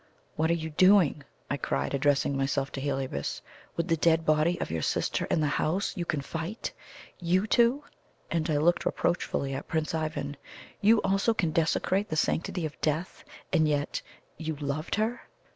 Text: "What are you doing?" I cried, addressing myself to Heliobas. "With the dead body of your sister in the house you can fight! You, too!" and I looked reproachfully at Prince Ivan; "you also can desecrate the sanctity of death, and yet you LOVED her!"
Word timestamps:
"What 0.35 0.49
are 0.49 0.55
you 0.55 0.71
doing?" 0.71 1.21
I 1.47 1.57
cried, 1.57 1.93
addressing 1.93 2.35
myself 2.35 2.71
to 2.71 2.81
Heliobas. 2.81 3.43
"With 3.75 3.87
the 3.87 3.97
dead 3.97 4.25
body 4.25 4.59
of 4.59 4.71
your 4.71 4.81
sister 4.81 5.25
in 5.25 5.41
the 5.41 5.45
house 5.61 5.95
you 5.95 6.05
can 6.05 6.21
fight! 6.21 6.73
You, 7.19 7.45
too!" 7.45 7.83
and 8.31 8.49
I 8.49 8.57
looked 8.57 8.83
reproachfully 8.83 9.53
at 9.53 9.67
Prince 9.67 9.93
Ivan; 9.93 10.37
"you 10.81 11.03
also 11.03 11.35
can 11.35 11.51
desecrate 11.51 12.09
the 12.09 12.15
sanctity 12.15 12.65
of 12.65 12.81
death, 12.81 13.23
and 13.53 13.67
yet 13.67 14.01
you 14.37 14.55
LOVED 14.55 14.95
her!" 14.95 15.21